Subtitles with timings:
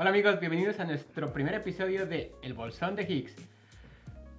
[0.00, 3.34] Hola amigos, bienvenidos a nuestro primer episodio de El Bolsón de Higgs.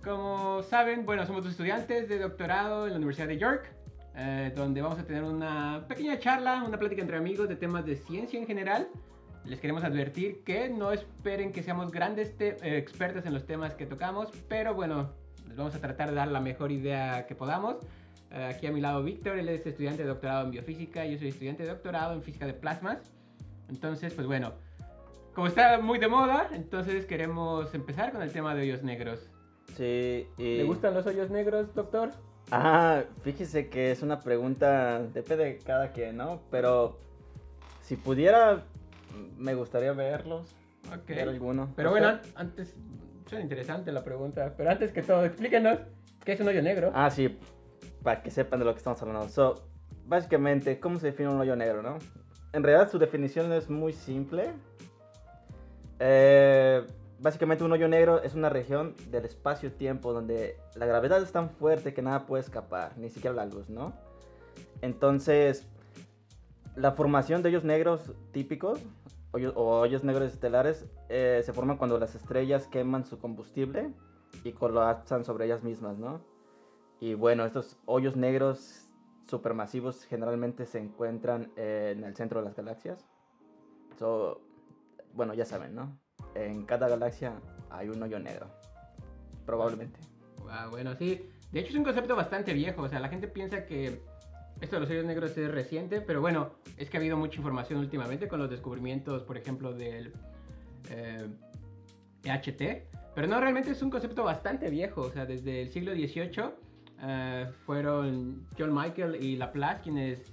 [0.04, 3.72] Como saben, bueno, somos dos estudiantes de doctorado en la Universidad de York,
[4.16, 7.96] eh, donde vamos a tener una pequeña charla, una plática entre amigos de temas de
[7.96, 8.88] ciencia en general.
[9.46, 13.86] Les queremos advertir que no esperen que seamos grandes eh, expertos en los temas que
[13.86, 15.14] tocamos, pero bueno,
[15.48, 17.76] les vamos a tratar de dar la mejor idea que podamos.
[18.32, 21.28] Eh, aquí a mi lado Víctor, él es estudiante de doctorado en biofísica, yo soy
[21.28, 23.12] estudiante de doctorado en física de plasmas.
[23.70, 24.54] Entonces, pues bueno,
[25.34, 29.30] como está muy de moda, entonces queremos empezar con el tema de hoyos negros.
[29.76, 30.58] Sí, y...
[30.58, 32.10] ¿Le gustan los hoyos negros, doctor?
[32.52, 36.42] Ah, fíjese que es una pregunta, depende de cada quien, ¿no?
[36.52, 37.00] Pero
[37.82, 38.64] si pudiera,
[39.38, 40.54] me gustaría verlos.
[40.88, 41.08] Ok.
[41.08, 41.70] Ver alguno.
[41.76, 42.30] Pero ¿A bueno, usted?
[42.36, 42.76] an- antes,
[43.28, 45.80] suena interesante la pregunta, pero antes que todo, explíquenos
[46.26, 46.92] qué es un hoyo negro.
[46.94, 47.38] Ah, sí,
[48.04, 49.30] para que sepan de lo que estamos hablando.
[49.30, 49.64] So,
[50.06, 52.00] básicamente, ¿cómo se define un hoyo negro, no?
[52.52, 54.50] En realidad su definición es muy simple.
[56.04, 56.84] Eh,
[57.20, 61.94] básicamente un hoyo negro es una región del espacio-tiempo donde la gravedad es tan fuerte
[61.94, 63.94] que nada puede escapar, ni siquiera la luz, ¿no?
[64.82, 65.68] Entonces,
[66.76, 68.80] la formación de hoyos negros típicos
[69.32, 73.94] o hoyos negros estelares eh, se forman cuando las estrellas queman su combustible
[74.44, 76.20] y colapsan sobre ellas mismas, ¿no?
[77.00, 78.88] Y bueno, estos hoyos negros
[79.28, 83.08] supermasivos generalmente se encuentran en el centro de las galaxias.
[85.14, 86.00] Bueno, ya saben, ¿no?
[86.36, 87.34] En cada galaxia
[87.70, 88.48] hay un hoyo negro.
[89.46, 90.00] Probablemente.
[90.50, 91.30] Ah, bueno, sí.
[91.52, 94.02] De hecho es un concepto bastante viejo, o sea, la gente piensa que
[94.62, 97.80] esto de los hoyos negros es reciente, pero bueno, es que ha habido mucha información
[97.80, 100.14] últimamente con los descubrimientos, por ejemplo, del
[100.90, 101.28] eh,
[102.24, 102.84] EHT.
[103.16, 106.52] Pero no, realmente es un concepto bastante viejo, o sea, desde el siglo XVIII
[107.04, 110.32] eh, fueron John Michael y Laplace quienes,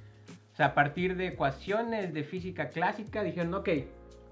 [0.52, 3.68] o sea, a partir de ecuaciones de física clásica, dijeron, ok,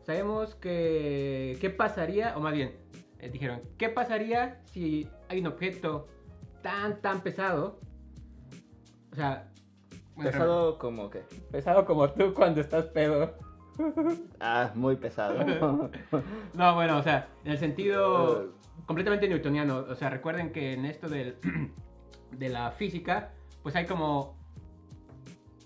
[0.06, 2.36] sabemos que, ¿qué pasaría?
[2.36, 2.76] O más bien,
[3.18, 6.06] eh, dijeron, ¿qué pasaría si hay un objeto
[6.62, 7.80] tan, tan pesado?
[9.12, 9.50] O sea,
[10.14, 11.20] bueno, Pesado como que...
[11.50, 13.34] pesado como tú cuando estás pedo.
[14.40, 15.44] Ah, muy pesado.
[16.54, 18.54] No, bueno, o sea, en el sentido
[18.86, 19.84] completamente newtoniano.
[19.88, 21.36] O sea, recuerden que en esto del,
[22.30, 24.38] de la física, pues hay como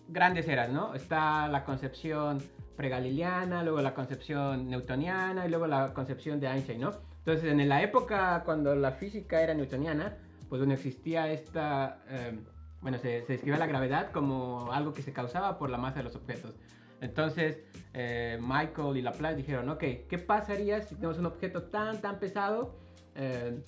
[0.09, 0.95] grandes eras, ¿no?
[0.95, 2.39] Está la concepción
[2.81, 6.93] pregalileana, luego la concepción newtoniana y luego la concepción de Einstein, ¿no?
[7.19, 10.17] Entonces, en la época cuando la física era newtoniana,
[10.49, 11.99] pues donde existía esta...
[12.09, 12.41] eh,
[12.81, 16.05] bueno, se, se describía la gravedad como algo que se causaba por la masa de
[16.05, 16.55] los objetos.
[17.03, 17.61] Entonces,
[17.93, 22.79] eh, Michael y Laplace dijeron, ok, ¿qué pasaría si tenemos un objeto tan, tan pesado?
[23.15, 23.63] Eh,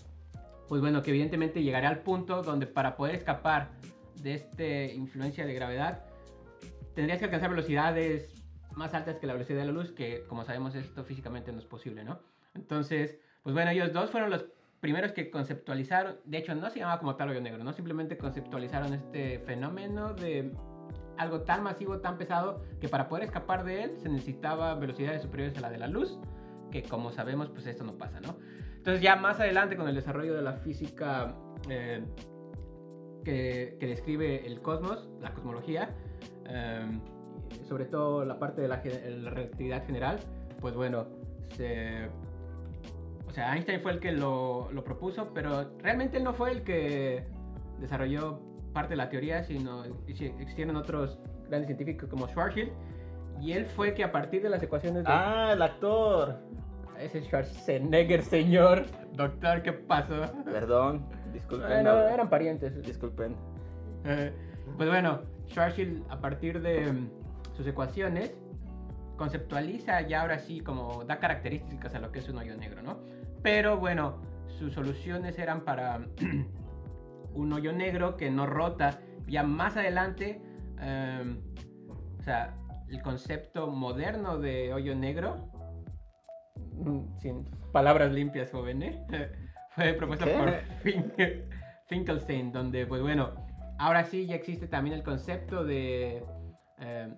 [0.69, 3.73] pues bueno, que evidentemente llegaría al punto donde para poder escapar
[4.23, 6.06] de esta influencia de gravedad,
[6.94, 8.42] tendrías que alcanzar velocidades
[8.75, 11.65] más altas que la velocidad de la luz, que como sabemos esto físicamente no es
[11.65, 12.21] posible, ¿no?
[12.55, 14.47] Entonces, pues bueno, ellos dos fueron los
[14.81, 17.72] primeros que conceptualizaron, de hecho no se llamaba como tal hoyo negro, ¿no?
[17.72, 20.53] Simplemente conceptualizaron este fenómeno de
[21.19, 25.56] algo tan masivo, tan pesado, que para poder escapar de él se necesitaba velocidades superiores
[25.56, 26.19] a la de la luz,
[26.71, 28.37] que como sabemos, pues esto no pasa, ¿no?
[28.77, 31.37] Entonces ya más adelante con el desarrollo de la física
[31.69, 32.05] eh,
[33.25, 35.94] que, que describe el cosmos, la cosmología,
[36.47, 37.00] eh,
[37.69, 40.19] sobre todo la parte de la, relatividad general,
[40.60, 41.06] pues bueno,
[41.56, 42.09] se...
[43.26, 46.62] O sea, Einstein fue el que lo, lo propuso, pero realmente él no fue el
[46.65, 47.25] que
[47.81, 48.41] desarrolló
[48.75, 52.70] parte de la teoría, sino exi- existieron otros grandes científicos como Schwarzschild,
[53.41, 55.10] y él fue que a partir de las ecuaciones de...
[55.10, 56.38] ah, el actor.
[56.99, 58.84] Ese Schwarzenegger, señor.
[59.14, 60.31] Doctor, ¿qué pasó?
[60.44, 61.69] Perdón, disculpen.
[61.69, 62.81] Bueno, no, eran parientes.
[62.82, 63.34] Disculpen.
[64.04, 64.32] Eh,
[64.76, 66.93] pues bueno, Schwarzschild a partir de
[67.57, 68.35] sus ecuaciones
[69.17, 72.99] conceptualiza ya ahora sí como da características a lo que es un hoyo negro, ¿no?
[73.43, 76.07] Pero bueno, sus soluciones eran para
[77.35, 78.99] un hoyo negro que no rota.
[79.29, 80.41] Ya más adelante,
[80.81, 81.37] eh,
[82.19, 82.55] o sea,
[82.89, 85.49] el concepto moderno de hoyo negro,
[86.75, 89.06] mm, sin palabras limpias, joven, ¿eh?
[89.71, 90.32] fue propuesto ¿Qué?
[90.37, 90.50] por
[90.82, 91.12] Fin-
[91.87, 93.31] Finkelstein, donde, pues bueno,
[93.79, 96.25] ahora sí ya existe también el concepto de
[96.81, 97.15] eh,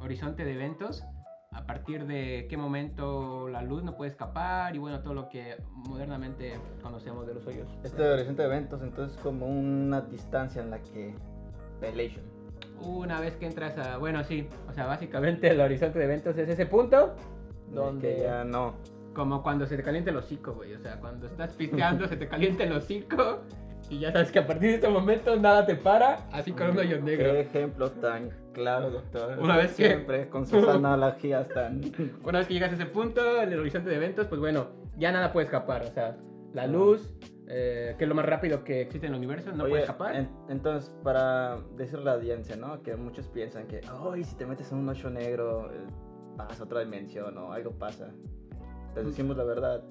[0.00, 1.04] horizonte de eventos,
[1.52, 5.56] a partir de qué momento la luz no puede escapar y bueno, todo lo que
[5.88, 7.68] modernamente conocemos de los hoyos.
[7.84, 11.14] Este horizonte de eventos, entonces, como una distancia en la que.
[12.82, 16.48] Una vez que entras a, bueno, sí, o sea, básicamente el horizonte de eventos es
[16.48, 17.14] ese punto
[17.72, 18.74] donde Que ya no.
[19.14, 20.74] Como cuando se te calienta el hocico, güey.
[20.74, 23.42] O sea, cuando estás pisteando, se te calienta el hocico
[23.94, 26.78] Y ya sabes que a partir de este momento nada te para, así con un
[26.78, 27.30] hoyo negro.
[27.32, 29.38] Qué ejemplo tan claro, doctor.
[29.38, 31.80] Una vez que- Siempre con sus analogías tan...
[32.24, 34.66] Una vez que llegas a ese punto, en el horizonte de eventos, pues bueno,
[34.98, 35.82] ya nada puede escapar.
[35.82, 36.16] O sea,
[36.52, 37.08] la luz,
[37.46, 40.16] eh, que es lo más rápido que existe en el universo, no Oye, puede escapar.
[40.16, 42.82] en- entonces, para decirle a la audiencia, ¿no?
[42.82, 43.80] Que muchos piensan que,
[44.12, 45.76] ay, si te metes en un hoyo negro, eh,
[46.36, 48.08] vas a otra dimensión o algo pasa.
[48.96, 49.82] Les decimos la verdad.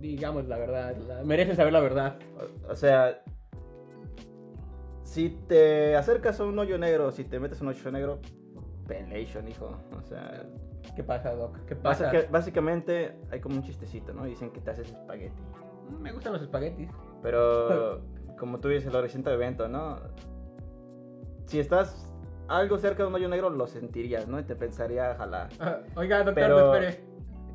[0.00, 2.16] Digamos la verdad, la- mereces saber la verdad.
[2.68, 3.22] O, o sea,
[5.12, 8.18] si te acercas a un hoyo negro, si te metes en un hoyo negro,
[8.86, 9.76] pelation, hijo.
[9.98, 10.42] O sea,
[10.96, 11.58] ¿Qué pasa, Doc?
[11.66, 12.06] ¿Qué pasa?
[12.06, 14.24] básica- básicamente hay como un chistecito, ¿no?
[14.24, 15.40] Dicen que te haces espagueti.
[16.00, 16.88] Me gustan los espaguetis.
[17.22, 18.00] Pero,
[18.38, 19.98] como tú dices, el reciente evento, ¿no?
[21.46, 22.08] Si estás
[22.48, 24.40] algo cerca de un hoyo negro, lo sentirías, ¿no?
[24.40, 25.48] Y te pensaría jalar.
[25.60, 27.04] Ah, Oiga, doctor, Pero- espere.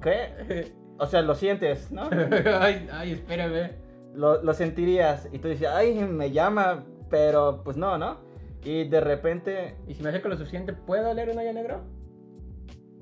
[0.02, 0.74] ¿Qué?
[1.00, 2.10] O sea, lo sientes, ¿no?
[2.60, 3.72] ay, ay, espérame.
[4.16, 8.18] Lo, lo sentirías y tú dices, ay, me llama, pero pues no, ¿no?
[8.64, 11.82] Y de repente, ¿Y si me acerco lo suficiente, puedo leer un hoyo negro?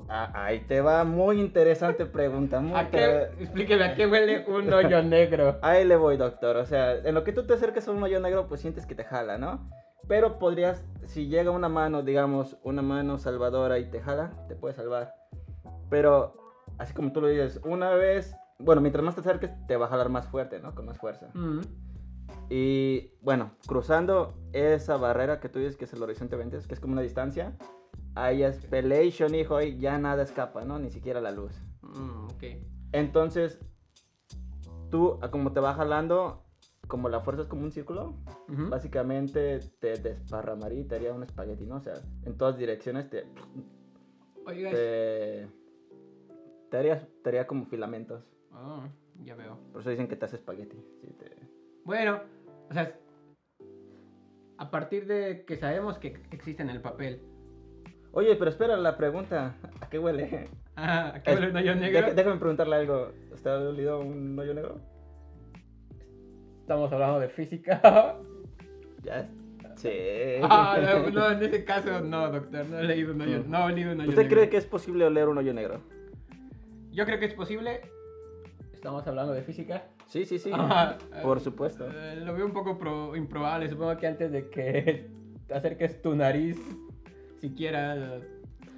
[0.09, 3.29] ah, ahí te va, muy interesante pregunta, muy ¿A qué?
[3.39, 5.57] Explíqueme, ¿a qué huele un hoyo negro?
[5.61, 6.57] Ahí le voy, doctor.
[6.57, 8.95] O sea, en lo que tú te acercas a un hoyo negro, pues sientes que
[8.95, 9.69] te jala, ¿no?
[10.07, 14.75] Pero podrías, si llega una mano, digamos, una mano salvadora y te jala, te puede
[14.75, 15.15] salvar.
[15.89, 16.35] Pero,
[16.77, 19.89] así como tú lo dices, una vez, bueno, mientras más te acerques, te va a
[19.89, 20.75] jalar más fuerte, ¿no?
[20.75, 21.29] Con más fuerza.
[21.33, 21.61] Mm.
[22.49, 26.79] Y, bueno, cruzando esa barrera que tú dices que es el horizonte 20, que es
[26.79, 27.57] como una distancia,
[28.13, 30.77] ahí es pelation, hijo, y ya nada escapa, ¿no?
[30.79, 31.51] Ni siquiera la luz.
[31.81, 32.43] Mm, ok.
[32.91, 33.59] Entonces,
[34.89, 36.43] tú, como te va jalando,
[36.87, 38.15] como la fuerza es como un círculo,
[38.69, 41.77] básicamente te desparramaría y te haría un espagueti, ¿no?
[41.77, 43.25] O sea, en todas direcciones te,
[44.45, 45.47] Oiga, te,
[46.69, 48.23] te, haría, te haría como filamentos.
[48.53, 48.83] oh,
[49.23, 49.57] ya veo.
[49.71, 50.77] Por eso dicen que te hace espagueti.
[51.01, 51.44] sí, te-
[51.85, 52.19] Bueno,
[52.69, 52.97] o sea,
[54.57, 57.21] a partir de que sabemos que existe en el papel.
[58.11, 59.55] Oye, pero espera la pregunta.
[59.79, 60.49] ¿A qué huele?
[60.75, 62.13] Ah, ¿a qué huele un hoyo negro?
[62.13, 63.11] déjame preguntarle algo.
[63.31, 64.81] ¿Usted ha olido un hoyo negro?
[66.61, 67.79] Estamos hablando de física.
[69.03, 69.29] Ya.
[69.75, 69.91] Sí.
[70.41, 73.73] Ah, no, no, en ese caso no, doctor, no he leído un hoyo, no he
[73.73, 74.37] leído un hoyo ¿Usted negro.
[74.37, 75.81] cree que es posible oler un hoyo negro?
[76.91, 77.81] Yo creo que es posible.
[78.73, 79.83] Estamos hablando de física.
[80.07, 80.51] Sí, sí, sí.
[81.21, 81.87] Por supuesto.
[81.91, 83.69] eh, lo veo un poco pro- improbable.
[83.69, 85.09] Supongo que antes de que
[85.53, 86.57] acerques tu nariz,
[87.39, 87.95] siquiera.
[88.17, 88.21] eh,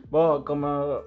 [0.10, 1.00] Bueno, como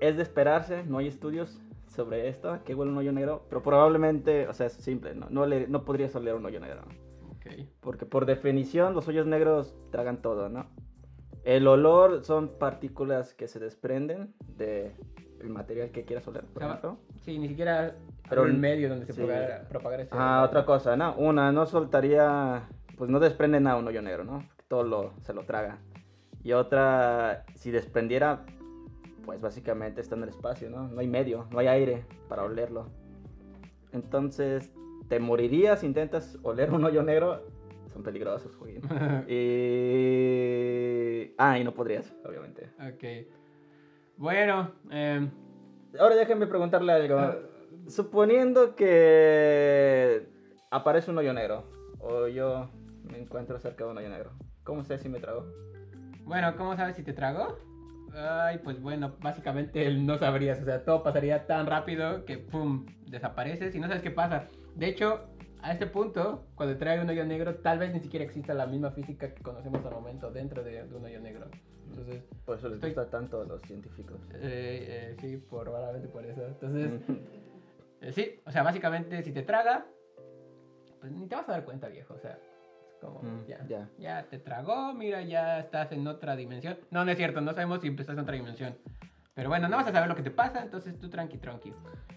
[0.00, 4.46] es de esperarse, no hay estudios sobre esto, que huele un hoyo negro, pero probablemente,
[4.48, 6.82] o sea, es simple, no, no, le- no podrías oler un hoyo negro,
[7.30, 7.66] Ok.
[7.80, 10.66] porque por definición los hoyos negros tragan todo, ¿no?
[11.44, 14.94] El olor son partículas que se desprenden de
[15.40, 16.98] el material que quieras oler, por O sea, ejemplo.
[17.22, 17.94] Sí, ni siquiera
[18.28, 19.20] Pero el medio donde se sí.
[19.20, 20.12] propagara, propagara ese.
[20.14, 21.14] Ah, otra cosa, ¿no?
[21.16, 24.44] Una, no soltaría, pues no desprende nada un hoyo negro, ¿no?
[24.68, 25.78] Todo lo, se lo traga.
[26.42, 28.44] Y otra, si desprendiera,
[29.24, 30.88] pues básicamente está en el espacio, ¿no?
[30.88, 32.88] No hay medio, no hay aire para olerlo.
[33.92, 34.72] Entonces,
[35.08, 37.42] te morirías si intentas oler un hoyo negro.
[37.92, 38.78] Son peligrosos, güey.
[40.00, 41.34] Y...
[41.38, 42.70] Ah, y no podrías, obviamente.
[42.78, 43.04] ok.
[44.20, 45.30] Bueno, em,
[45.98, 47.18] Ahora déjenme preguntarle algo.
[47.18, 47.36] Ah.
[47.88, 50.28] Suponiendo que
[50.70, 51.64] aparece un hoyo negro,
[51.98, 52.70] o yo
[53.10, 54.32] me encuentro cerca de un hoyo negro,
[54.62, 55.46] ¿cómo sé si me trago?
[56.24, 57.58] bueno, ¿cómo sabes si te trago?
[58.14, 63.74] Ay, pues bueno, básicamente no sabrías, o sea, todo pasaría tan rápido que pum, desapareces
[63.74, 64.48] y no sabes qué pasa.
[64.76, 65.29] De hecho,
[65.62, 68.90] a este punto, cuando trae un hoyo negro, tal vez ni siquiera exista la misma
[68.92, 71.46] física que conocemos al momento dentro de, de un hoyo negro.
[71.88, 74.20] Entonces, Por eso les Estoy- gusta tanto a los científicos.
[74.34, 76.46] eh, eh, sí, probablemente por eso.
[76.46, 76.90] Entonces,
[78.00, 79.86] eh, sí, o sea, básicamente si te traga,
[81.00, 83.66] pues ni te vas a dar cuenta, viejo, o sea, es como, Mm, ya.
[83.66, 83.88] ya.
[83.98, 86.78] Ya te tragó, mira, ya estás en otra dimensión.
[86.90, 88.76] No, no es cierto, no sabemos si estás en otra dimensión.
[89.34, 91.70] Pero bueno, no vas a saber lo que te pasa, entonces tú tranqui, tranqui.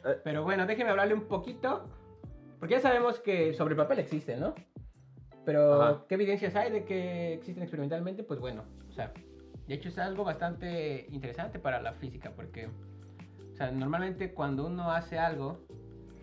[0.05, 0.17] Eh.
[0.23, 1.88] Pero bueno, déjeme hablarle un poquito.
[2.63, 4.55] Porque ya sabemos que sobre el papel existe, ¿no?
[5.43, 6.05] Pero, Ajá.
[6.08, 8.24] ¿qué evidencias hay de que existen experimentalmente?
[8.24, 9.12] Pues bueno, o sea,
[9.67, 14.93] de hecho es algo bastante interesante para la física, porque, o sea, normalmente cuando uno
[14.93, 15.60] hace algo...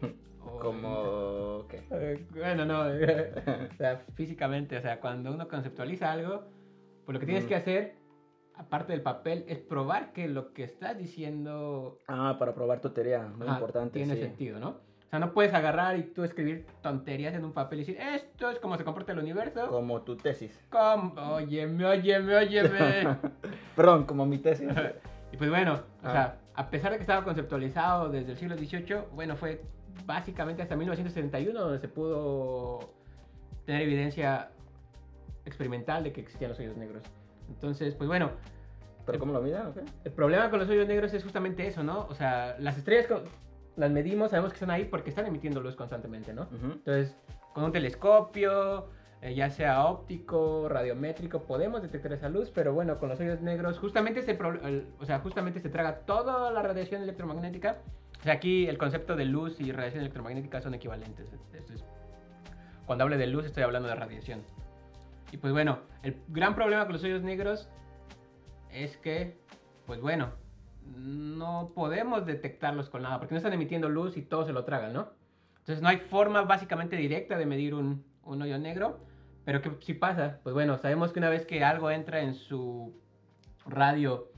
[0.63, 1.67] Como...
[1.69, 1.83] ¿qué?
[1.91, 2.85] eh, bueno, no,
[3.75, 6.45] o sea, físicamente, o sea, cuando uno conceptualiza algo,
[7.05, 7.49] pues lo que tienes Mm.
[7.49, 7.95] que hacer,
[8.55, 13.27] aparte del papel, es probar que lo que estás diciendo Ah, para probar tu teoría,
[13.27, 14.23] muy ajá, importante, tiene sí.
[14.23, 14.89] sentido, ¿no?
[15.11, 18.49] O sea, no puedes agarrar y tú escribir tonterías en un papel y decir, esto
[18.49, 19.67] es como se comporta el universo.
[19.69, 20.57] Como tu tesis.
[20.71, 23.17] Como, óyeme, óyeme, óyeme.
[23.77, 24.69] Perdón, como mi tesis.
[25.33, 25.75] y pues bueno,
[26.05, 26.13] o Ah.
[26.13, 29.63] sea, a pesar de que estaba conceptualizado desde el siglo XVIII, bueno, fue
[30.07, 32.93] básicamente hasta 1971 donde se pudo
[33.67, 34.51] tener evidencia
[35.45, 37.03] experimental de que existían los hoyos negros.
[37.49, 38.31] Entonces, pues bueno.
[39.07, 39.67] ¿Pero cómo lo miden?
[39.69, 39.83] Okay?
[40.05, 42.07] El problema con los hoyos negros es justamente eso, ¿no?
[42.09, 43.09] O sea, las estrellas
[43.81, 46.49] las medimos, sabemos que están ahí porque están emitiendo luz constantemente, ¿no?
[46.53, 47.17] Entonces,
[47.53, 48.89] con un telescopio,
[49.23, 53.79] eh, ya sea óptico, radiométrico, podemos detectar esa luz, pero bueno, con los hoyos negros,
[53.79, 54.39] justamente se,
[54.99, 57.79] o sea, justamente se traga toda la radiación electromagnética.
[58.21, 61.31] O sea, aquí el concepto de luz y radiación electromagnética son equivalentes.
[62.87, 64.43] cuando hablo de luz estoy hablando de radiación.
[65.33, 67.69] Y pues bueno, el gran problema con los hoyos negros
[68.73, 69.37] es que,
[69.87, 70.31] pues bueno,
[70.97, 74.93] no podemos detectarlos con nada, porque no están emitiendo luz y todo se lo tragan,
[74.93, 75.11] ¿no?
[75.59, 78.99] Entonces no hay forma básicamente directa de medir un, hoyo negro.
[79.45, 80.39] Pero ¿qué si pasa?
[80.43, 82.95] Pues bueno, sabemos que una vez que algo entra en su
[83.67, 84.31] radio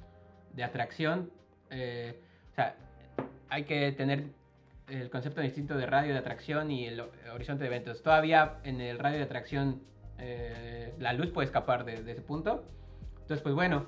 [0.52, 1.30] de atracción,
[1.70, 2.20] eh,
[2.52, 2.76] o sea,
[3.48, 4.26] hay que tener
[4.88, 8.02] el concepto distinto de radio de atracción y el horizonte de eventos.
[8.02, 9.82] Todavía en el radio de atracción
[10.18, 12.64] eh, la luz puede escapar de, ese punto.
[13.22, 13.86] Entonces, pues bueno,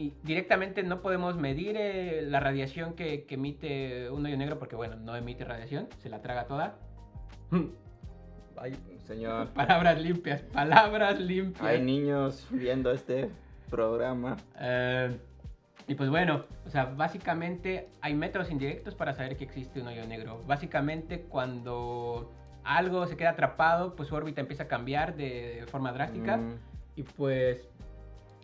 [0.00, 4.96] y directamente no podemos medir eh, la radiación que, emite un hoyo negro porque, bueno,
[4.96, 6.76] no emite radiación, se la traga toda.
[8.56, 8.74] Ay,
[9.06, 9.48] señor.
[9.54, 11.66] Palabras limpias, palabras limpias.
[11.66, 13.28] Hay niños viendo este
[13.68, 14.38] programa.
[14.58, 15.18] Eh,
[15.86, 20.06] y pues bueno, o sea, básicamente hay métodos indirectos para saber que existe un hoyo
[20.06, 20.42] negro.
[20.46, 22.32] Básicamente cuando
[22.64, 26.38] algo se queda atrapado, pues su órbita empieza a cambiar de forma drástica.
[26.38, 26.58] Mm.
[26.96, 27.68] Y pues,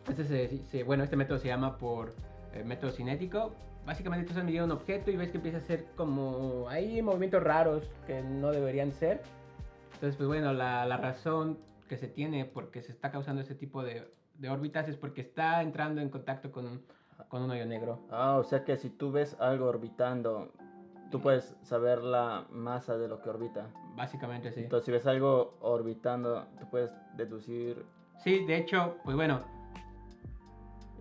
[0.09, 2.15] este bueno, este método se llama por
[2.53, 3.55] eh, método cinético.
[3.85, 6.69] Básicamente tú estás midiendo un objeto y ves que empieza a hacer como...
[6.69, 9.23] Hay movimientos raros que no deberían ser.
[9.95, 11.59] Entonces, pues bueno, la, la razón
[11.89, 15.63] que se tiene porque se está causando ese tipo de, de órbitas es porque está
[15.63, 16.83] entrando en contacto con,
[17.29, 18.01] con un hoyo negro.
[18.11, 20.53] Ah, o sea que si tú ves algo orbitando
[21.11, 23.69] tú puedes saber la masa de lo que orbita.
[23.95, 24.61] Básicamente, sí.
[24.61, 27.85] Entonces, si ves algo orbitando, tú puedes deducir.
[28.23, 29.56] Sí, de hecho, pues bueno.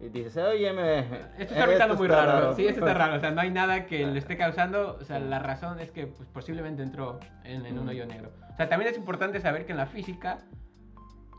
[0.02, 1.00] Y dices, oye, me.
[1.00, 2.56] Esto está orbitando muy raro.
[2.56, 3.16] Sí, esto está raro.
[3.16, 4.98] O sea, no hay nada que lo esté causando.
[5.00, 8.32] O sea, la razón es que pues, posiblemente entró en, un hoyo negro.
[8.52, 10.40] O sea, también es importante saber que en la física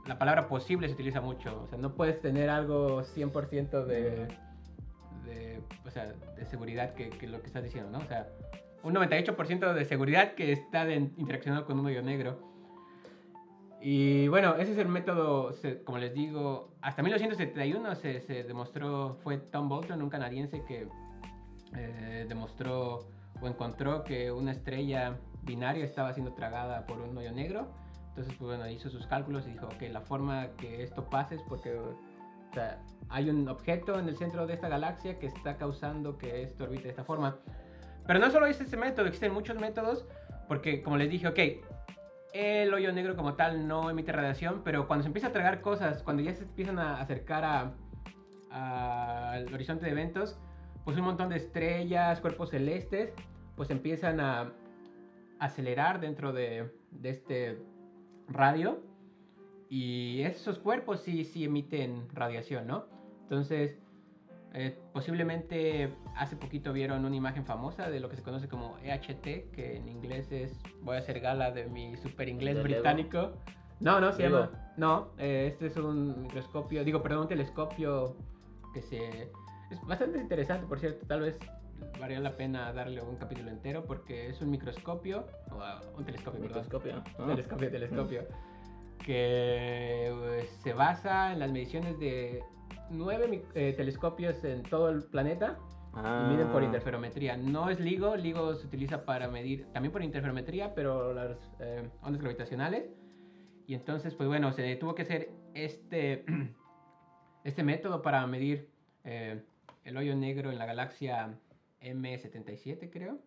[0.06, 1.62] la palabra posible se utiliza mucho.
[1.62, 4.28] O sea, no puedes tener algo 100% de
[5.26, 7.98] de, o sea, de seguridad que, que, lo que estás diciendo, ¿no?
[7.98, 8.28] O sea,
[8.82, 12.55] un 98% de seguridad que está interaccionando con un hoyo negro.
[13.88, 19.38] Y bueno, ese es el método, como les digo, hasta 1971 se, se demostró, fue
[19.38, 20.88] Tom Bolton, un canadiense que
[21.76, 23.06] eh, demostró
[23.40, 27.68] o encontró que una estrella binaria estaba siendo tragada por un hoyo negro.
[28.08, 31.42] Entonces, pues bueno, hizo sus cálculos y dijo, que la forma que esto pase es
[31.42, 31.78] porque
[32.54, 36.64] sea, hay un objeto en el centro de esta galaxia que está causando que esto
[36.64, 37.36] orbite de esta forma.
[38.04, 40.04] Pero no solo es este método, existen muchos métodos,
[40.48, 41.38] porque como les dije, ok,
[42.32, 46.02] el hoyo negro como tal no emite radiación, pero cuando se empieza a tragar cosas,
[46.02, 47.74] cuando ya se empiezan a acercar
[48.50, 50.38] al horizonte de eventos,
[50.84, 53.12] pues un montón de estrellas, cuerpos celestes,
[53.56, 54.52] pues empiezan a
[55.38, 57.58] acelerar dentro de, de este
[58.28, 58.82] radio
[59.68, 62.86] y esos cuerpos sí, sí emiten radiación, ¿no?
[63.22, 63.78] Entonces,
[64.58, 69.50] eh, posiblemente hace poquito vieron una imagen famosa de lo que se conoce como EHT,
[69.52, 73.32] que en inglés es, voy a hacer gala de mi super inglés británico.
[73.80, 78.16] No, no, se llama, no, eh, este es un microscopio, digo, perdón, un telescopio
[78.72, 79.30] que se...
[79.70, 81.38] Es bastante interesante, por cierto, tal vez
[82.00, 87.02] valía la pena darle un capítulo entero porque es un microscopio, o un telescopio, Microscopio.
[87.26, 88.22] Telescopio, telescopio
[89.04, 92.42] que pues, se basa en las mediciones de
[92.90, 95.58] nueve eh, telescopios en todo el planeta
[95.96, 96.66] y miden por ah.
[96.66, 97.36] interferometría.
[97.36, 102.20] No es LIGO, LIGO se utiliza para medir también por interferometría, pero las eh, ondas
[102.20, 102.90] gravitacionales.
[103.66, 106.24] Y entonces, pues bueno, se tuvo que hacer este,
[107.44, 108.68] este método para medir
[109.04, 109.42] eh,
[109.84, 111.38] el hoyo negro en la galaxia
[111.80, 113.18] M77, creo.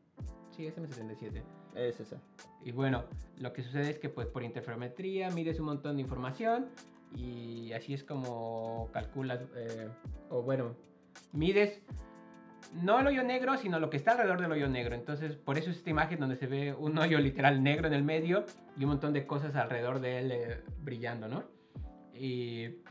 [0.52, 1.42] Sí, es M77.
[1.76, 2.22] Es esa.
[2.64, 3.06] Y bueno,
[3.38, 6.68] lo que sucede es que pues por interferometría mides un montón de información
[7.16, 9.90] y así es como calculas, eh,
[10.30, 10.76] o bueno,
[11.34, 11.82] mides
[12.74, 14.96] no el hoyo negro, sino lo que está alrededor del hoyo negro.
[14.96, 18.04] Entonces, por eso es esta imagen donde se ve un hoyo literal negro en el
[18.04, 18.46] medio
[18.78, 21.44] y un montón de cosas alrededor de él eh, brillando, ¿no?
[22.14, 22.82] Y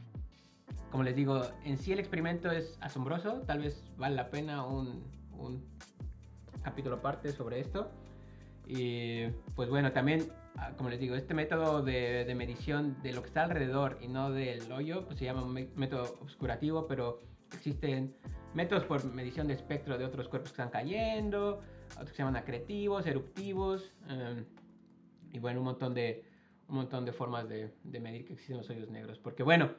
[0.90, 5.04] como les digo, en sí el experimento es asombroso, tal vez vale la pena un,
[5.32, 5.62] un
[6.62, 7.90] capítulo aparte sobre esto.
[8.66, 10.24] Y pues bueno, también,
[10.76, 14.30] como les digo, este método de, de, medición de lo que está alrededor y no
[14.30, 17.20] del hoyo, pues se llama método obscurativo, pero
[17.52, 18.14] existen
[18.54, 21.60] métodos por medición de espectro de otros cuerpos que están cayendo,
[21.92, 24.44] otros que se llaman acretivos, eruptivos, em,
[25.32, 26.24] y bueno, un montón de,
[26.68, 29.18] un montón de formas de, de medir que existen los hoyos negros.
[29.18, 29.70] Porque bueno,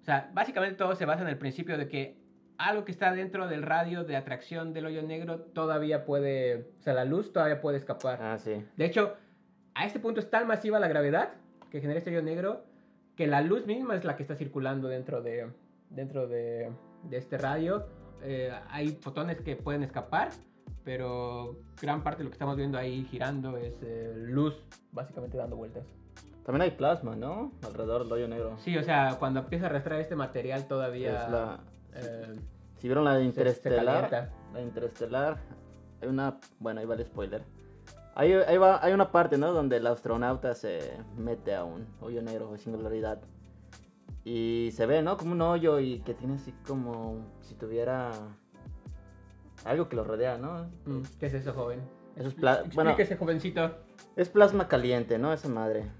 [0.00, 2.20] o sea, básicamente todo se basa en el principio de que
[2.58, 6.94] algo que está dentro del radio de atracción del hoyo negro todavía puede, o sea,
[6.94, 8.20] la luz todavía puede escapar.
[8.22, 8.64] Ah, sí.
[8.76, 9.16] De hecho,
[9.74, 11.30] a este punto es tan masiva la gravedad
[11.70, 12.64] que genera este hoyo negro
[13.16, 15.50] que la luz misma es la que está circulando dentro de,
[15.90, 16.70] dentro de,
[17.04, 17.86] de este radio.
[18.22, 20.30] Eh, hay fotones que pueden escapar,
[20.84, 24.54] pero gran parte de lo que estamos viendo ahí girando es eh, luz,
[24.92, 25.84] básicamente dando vueltas.
[26.44, 27.52] También hay plasma, ¿no?
[27.64, 28.56] Alrededor del hoyo negro.
[28.58, 31.24] Sí, o sea, cuando empieza a arrastrar este material todavía...
[31.24, 31.60] Es la-
[31.94, 32.36] eh,
[32.78, 34.10] Si vieron la de Interestelar,
[34.52, 35.38] la de Interestelar,
[36.00, 37.42] hay una, bueno, ahí va el spoiler.
[38.14, 39.52] Ahí, ahí va, hay una parte, ¿no?
[39.52, 43.20] Donde el astronauta se mete a un hoyo negro de singularidad.
[44.24, 45.16] Y se ve, ¿no?
[45.16, 48.10] Como un hoyo y que tiene así como si tuviera
[49.64, 50.66] algo que lo rodea, ¿no?
[50.86, 51.80] mm, ¿Qué es eso, joven?
[52.16, 53.70] Eso es pla- bueno, Explíquese, jovencito.
[54.16, 55.32] es plasma caliente, ¿no?
[55.32, 55.90] Esa madre.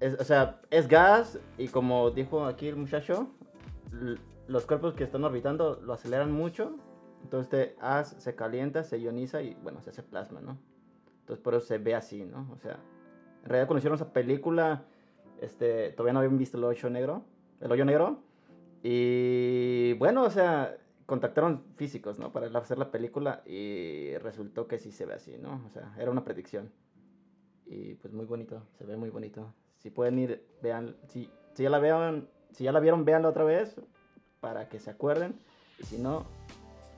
[0.00, 3.28] Es, o sea, es gas y como dijo aquí el muchacho,
[4.46, 6.76] los cuerpos que están orbitando lo aceleran mucho.
[7.22, 10.58] Entonces este haz se calienta, se ioniza y bueno, se hace plasma, ¿no?
[11.32, 12.46] Entonces por eso se ve así, ¿no?
[12.52, 12.78] O sea,
[13.42, 14.84] en realidad cuando esa película,
[15.40, 17.24] este, todavía no habían visto el hoyo negro,
[17.62, 18.18] el hoyo negro.
[18.82, 22.32] Y bueno, o sea, contactaron físicos, ¿no?
[22.32, 25.62] Para hacer la película y resultó que sí se ve así, ¿no?
[25.66, 26.70] O sea, era una predicción.
[27.64, 29.54] Y pues muy bonito, se ve muy bonito.
[29.78, 33.80] Si pueden ir, vean, si, ya la vean, si ya la vieron, véanla otra vez
[34.40, 35.40] para que se acuerden.
[35.78, 36.26] Y si no,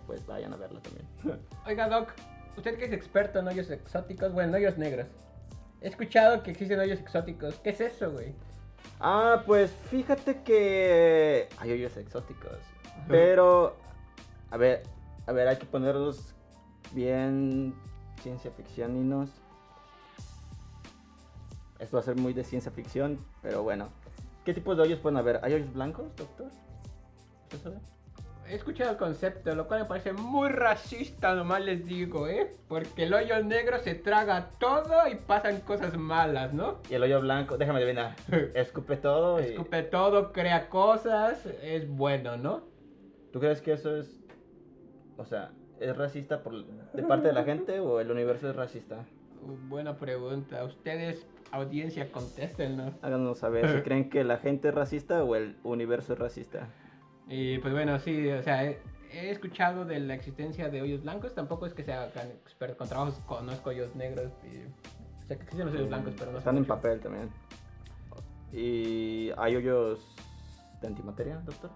[0.09, 1.07] pues vayan a verla también.
[1.67, 2.13] Oiga, Doc,
[2.57, 5.07] usted que es experto en hoyos exóticos, bueno, en hoyos negros.
[5.81, 7.57] He escuchado que existen hoyos exóticos.
[7.57, 8.35] ¿Qué es eso, güey?
[9.01, 12.59] ah, pues fíjate que hay hoyos exóticos.
[13.09, 13.77] Pero,
[14.51, 14.83] a ver,
[15.27, 16.35] a ver, hay que ponerlos
[16.93, 17.75] bien
[18.23, 19.31] ciencia ficcioninos.
[21.79, 23.89] Esto va a ser muy de ciencia ficción, pero bueno.
[24.45, 25.41] ¿Qué tipos de hoyos pueden haber?
[25.43, 26.49] ¿Hay hoyos blancos, doctor?
[27.45, 27.94] ¿Usted sabe?
[28.49, 32.55] He escuchado el concepto, lo cual me parece muy racista, nomás les digo, ¿eh?
[32.69, 36.81] Porque el hoyo negro se traga todo y pasan cosas malas, ¿no?
[36.91, 38.17] Y el hoyo blanco, déjame adivinar,
[38.55, 39.53] escupe todo y...
[39.53, 42.65] Escupe todo, crea cosas, es bueno, ¿no?
[43.33, 44.23] ¿Tú crees que eso es,
[45.17, 49.07] o sea, es racista por, de parte de la gente o el universo es racista?
[49.43, 50.63] Uh, Buena pregunta.
[50.65, 52.93] Ustedes, audiencia, contéstenlo.
[53.03, 56.69] Háganos saber si creen que la gente es racista o el universo es racista.
[57.29, 58.79] Y pues bueno, sí, o sea, he,
[59.13, 61.35] he escuchado de la existencia de hoyos blancos.
[61.35, 64.33] Tampoco es que sea tan experto con trabajos, conozco hoyos negros.
[64.45, 66.75] Y, o sea, que existen los hoyos blancos, pero no sé Están en mucho.
[66.75, 67.31] papel también.
[68.53, 70.15] ¿Y hay hoyos
[70.81, 71.71] de antimateria, doctor?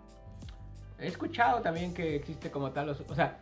[0.99, 3.39] He escuchado también que existe como tal, los- o sea,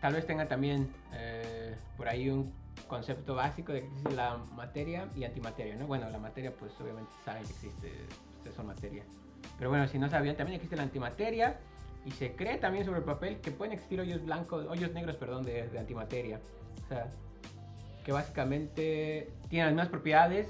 [0.00, 2.52] tal vez tenga también eh, por ahí un
[2.88, 5.86] concepto básico de que existe la materia y antimateria, ¿no?
[5.86, 7.92] Bueno, la materia pues obviamente saben que existe,
[8.38, 9.04] ustedes son materia.
[9.60, 11.60] Pero bueno, si no sabían, también existe la antimateria
[12.06, 15.44] y se cree también sobre el papel que pueden existir hoyos blancos, hoyos negros, perdón,
[15.44, 16.40] de, de antimateria.
[16.86, 17.12] O sea,
[18.02, 20.48] que básicamente tienen las mismas propiedades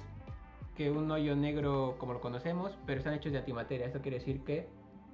[0.77, 3.87] que un hoyo negro como lo conocemos, pero están hechos de antimateria.
[3.87, 4.69] Esto quiere decir que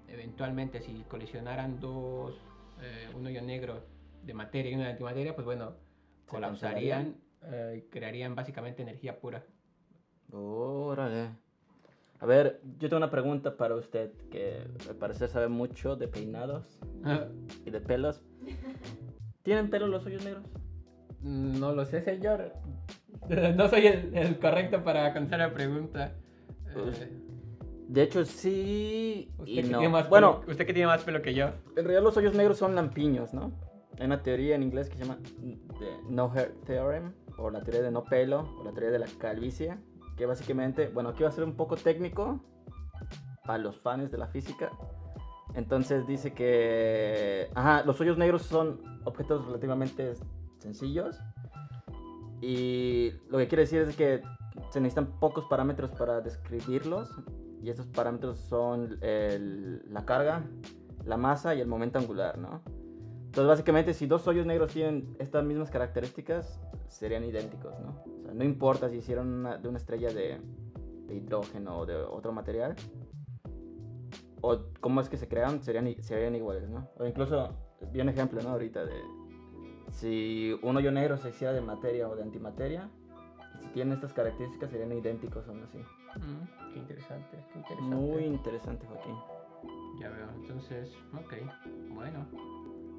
[0.09, 2.39] eventualmente si colisionaran dos,
[2.83, 3.83] eh, un hoyo negro
[4.23, 5.73] de materia y uno de antimateria, pues bueno,
[6.27, 9.43] Se colapsarían eh, y crearían básicamente energía pura.
[10.31, 11.46] Órale.
[12.21, 16.79] A ver, yo tengo una pregunta para usted que al parecer sabe mucho de peinados
[17.65, 18.23] y de pelos.
[19.43, 20.45] ¿Tienen pelo los hoyos negros?
[21.23, 22.53] no lo sé, señor.
[23.57, 26.13] No soy el, el correcto para contestar la pregunta.
[26.73, 27.11] Pues, Eh,
[27.89, 29.79] De hecho, sí usted, y que no.
[29.79, 31.47] tiene más Bueno, pelo, usted que tiene más pelo que yo.
[31.49, 33.51] en realidad los hoyos negros son lampiños, ¿no?
[33.99, 35.19] Hay una teoría en inglés que se llama
[35.79, 39.07] The No Hair Theorem, o la teoría de no pelo, o la teoría de la
[39.19, 39.77] calvicie,
[40.17, 42.41] que básicamente, bueno, aquí va a ser un poco técnico
[43.45, 44.71] para los fans de la física.
[45.55, 47.49] Entonces dice que,
[47.85, 50.15] los hoyos negros son objetos relativamente
[50.59, 51.19] sencillos
[52.41, 54.23] y lo que quiere decir es que
[54.71, 57.09] se necesitan pocos parámetros para describirlos
[57.63, 60.45] y estos parámetros son la carga,
[61.05, 62.63] la masa y el momento angular, ¿no?
[63.37, 68.03] Entonces básicamente si dos hoyos negros tienen estas mismas características serían idénticos, ¿no?
[68.21, 70.41] O sea, no importa si hicieron una- de una estrella de,
[71.07, 72.75] de hidrógeno o de otro material
[74.41, 76.89] o cómo es que se crean, serían, serían iguales, ¿no?
[76.97, 77.51] O incluso,
[77.93, 78.53] vi un ejemplo, ¿no?
[78.53, 79.03] Ahorita de
[79.93, 82.89] si un hoyo negro se hiciera de materia o de antimateria,
[83.61, 85.77] si tienen estas características serían idénticos aún así.
[85.77, 87.97] Mm, qué interesante, qué interesante.
[87.97, 89.15] Muy interesante, Joaquín.
[90.01, 92.25] Ya veo, entonces, ok, bueno.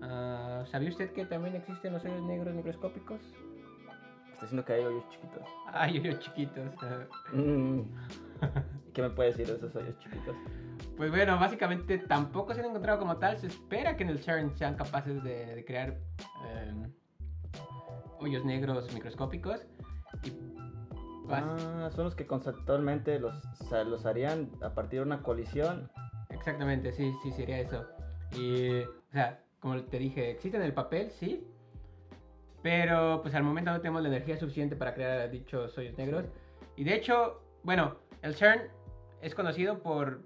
[0.01, 3.19] Ah, ¿Sabía usted que también existen los hoyos negros microscópicos?
[3.21, 5.43] Este diciendo que hay hoyos chiquitos.
[5.73, 6.69] Hay hoyos chiquitos.
[7.33, 7.81] Mm.
[8.93, 10.35] ¿Qué me puedes decir de esos hoyos chiquitos?
[10.95, 13.37] Pues bueno, básicamente tampoco se han encontrado como tal.
[13.37, 15.97] Se espera que en el CERN sean capaces de, de crear
[16.45, 16.87] eh,
[18.19, 19.65] hoyos negros microscópicos.
[20.23, 20.31] Y
[21.29, 23.33] Ah, son los que conceptualmente los,
[23.85, 25.91] los harían a partir de una colisión.
[26.29, 27.85] Exactamente, sí, sí, sería eso.
[28.37, 31.45] Y, o sea, como te dije, existen en el papel, sí.
[32.61, 36.25] Pero, pues al momento no tenemos la energía suficiente para crear dichos hoyos negros.
[36.75, 38.61] Y de hecho, bueno, el CERN
[39.21, 40.21] es conocido por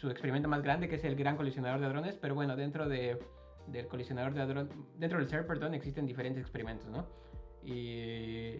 [0.00, 2.16] su experimento más grande, que es el Gran Colisionador de Hadrones.
[2.16, 3.18] Pero bueno, dentro de,
[3.66, 7.06] del colisionador de hadrones, dentro del CERN, perdón, existen diferentes experimentos, ¿no?
[7.64, 8.58] Y,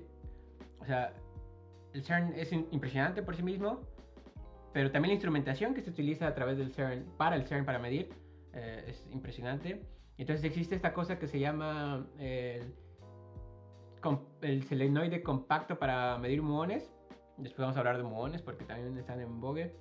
[0.81, 1.13] o sea,
[1.95, 3.81] el CERN es impresionante por sí mismo.
[4.73, 7.79] Pero también la instrumentación que se utiliza a través del CERN, para el CERN, para
[7.79, 8.11] medir,
[8.57, 9.83] eh, es impresionante.
[10.19, 12.65] Entonces existe esta cosa que se llama eh,
[14.03, 16.91] el, el selenoide compacto para medir muones.
[17.37, 19.77] Después vamos a hablar de muones porque también están en vogue.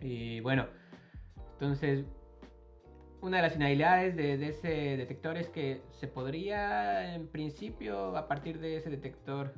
[0.00, 0.66] Y bueno,
[1.54, 2.04] entonces
[3.20, 8.28] una de las finalidades de, de ese detector es que se podría en principio a
[8.28, 9.54] partir de ese detector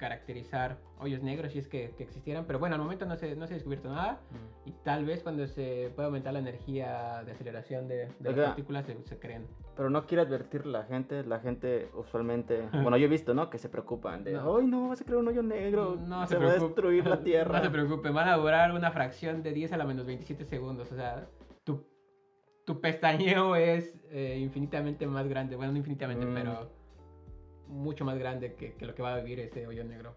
[0.00, 3.46] caracterizar hoyos negros si es que, que existieran, pero bueno, al momento no se, no
[3.46, 4.18] se ha descubierto nada
[4.64, 8.86] y tal vez cuando se pueda aumentar la energía de aceleración de, de las partículas
[8.86, 9.46] se, se creen.
[9.76, 13.50] Pero no quiere advertir la gente, la gente usualmente, bueno, yo he visto, ¿no?
[13.50, 14.56] Que se preocupan de, No.
[14.56, 15.96] ¡ay no, vas a crear un hoyo negro!
[15.96, 17.58] No se, se, va a destruir la Tierra.
[17.58, 20.90] No se preocupen, van a durar una fracción de 10 a la menos 27 segundos.
[20.92, 21.28] O sea,
[21.64, 21.86] tu,
[22.66, 25.56] tu pestañeo es eh, infinitamente más grande.
[25.56, 26.34] Bueno, no infinitamente, Mm.
[26.34, 26.70] pero
[27.70, 30.14] mucho más grande que, que lo que va a vivir ese hoyo negro.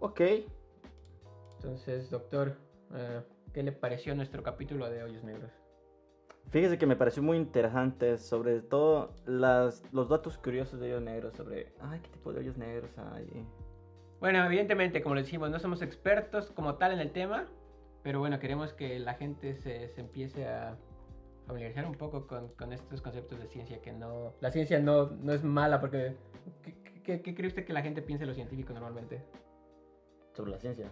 [0.00, 0.20] Ok,
[1.56, 2.56] Entonces, doctor,
[2.94, 3.22] eh,
[3.54, 5.50] ¿qué le pareció nuestro capítulo de hoyos negros?
[6.50, 11.34] fíjese que me pareció muy interesante, sobre todo las, los datos curiosos de hoyos negros,
[11.34, 13.46] sobre, ay, ¿qué tipo de hoyos negros hay?
[14.20, 17.46] Bueno, evidentemente, como les decimos, no somos expertos como tal en el tema,
[18.02, 20.76] pero bueno, queremos que la gente se, se empiece a
[21.46, 24.34] familiarizar un poco con, con estos conceptos de ciencia, que no...
[24.40, 26.16] La ciencia no, no es mala, porque...
[26.62, 29.24] ¿qué, qué, qué cree usted que la gente piensa de los científicos normalmente?
[30.32, 30.90] Sobre la ciencia.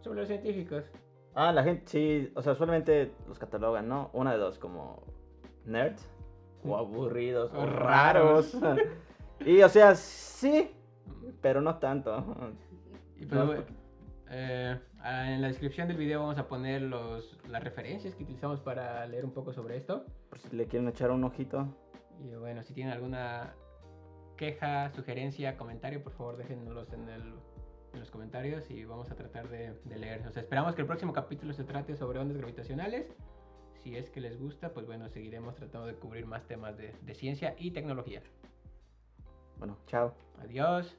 [0.00, 0.84] Sobre los científicos.
[1.34, 4.10] Ah, la gente, sí, o sea, usualmente los catalogan, ¿no?
[4.12, 5.02] Una de dos, como
[5.64, 6.10] nerds,
[6.64, 8.56] o aburridos, o raros.
[9.40, 10.70] y, o sea, sí,
[11.40, 12.24] pero no tanto.
[13.16, 13.64] Y pues, No,
[14.34, 18.60] eh, ah, en la descripción del video vamos a poner los, las referencias que utilizamos
[18.60, 20.06] para leer un poco sobre esto.
[20.30, 21.68] Por si le quieren echar un ojito.
[22.18, 23.54] Y bueno, si tienen alguna
[24.36, 27.34] queja, sugerencia, comentario, por favor déjenlos en, el,
[27.92, 30.26] en los comentarios y vamos a tratar de, de leer.
[30.26, 33.14] O sea, esperamos que el próximo capítulo se trate sobre ondas gravitacionales.
[33.82, 37.14] Si es que les gusta, pues bueno, seguiremos tratando de cubrir más temas de, de
[37.14, 38.22] ciencia y tecnología.
[39.58, 40.14] Bueno, chao.
[40.40, 40.96] Adiós.